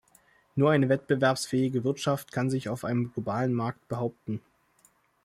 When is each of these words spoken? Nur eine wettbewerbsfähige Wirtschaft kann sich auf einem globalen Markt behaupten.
Nur 0.55 0.71
eine 0.71 0.89
wettbewerbsfähige 0.89 1.83
Wirtschaft 1.83 2.31
kann 2.31 2.49
sich 2.49 2.69
auf 2.69 2.85
einem 2.85 3.13
globalen 3.13 3.53
Markt 3.53 3.87
behaupten. 3.87 4.41